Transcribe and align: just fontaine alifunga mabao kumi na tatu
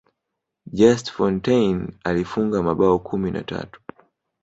just 0.77 1.05
fontaine 1.15 1.87
alifunga 2.03 2.63
mabao 2.63 2.99
kumi 2.99 3.31
na 3.31 3.43
tatu 3.43 3.81